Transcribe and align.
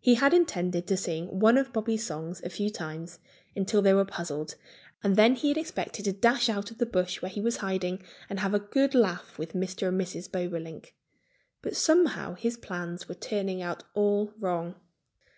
He 0.00 0.14
had 0.14 0.32
intended 0.32 0.86
to 0.86 0.96
sing 0.96 1.38
one 1.38 1.58
of 1.58 1.70
Bobby's 1.70 2.06
songs 2.06 2.40
a 2.42 2.48
few 2.48 2.70
times, 2.70 3.18
until 3.54 3.82
they 3.82 3.92
were 3.92 4.06
puzzled; 4.06 4.54
and 5.04 5.16
then 5.16 5.34
he 5.34 5.48
had 5.48 5.58
expected 5.58 6.06
to 6.06 6.12
dash 6.14 6.48
out 6.48 6.70
of 6.70 6.78
the 6.78 6.86
bush 6.86 7.20
where 7.20 7.28
he 7.28 7.42
was 7.42 7.58
hiding 7.58 8.02
and 8.30 8.40
have 8.40 8.54
a 8.54 8.58
good 8.58 8.94
laugh 8.94 9.38
with 9.38 9.52
Mr. 9.52 9.88
and 9.88 10.00
Mrs. 10.00 10.32
Bobolink. 10.32 10.94
But 11.60 11.76
somehow 11.76 12.36
his 12.36 12.56
plans 12.56 13.06
were 13.06 13.16
turning 13.16 13.60
out 13.60 13.84
all 13.92 14.32
wrong. 14.38 14.76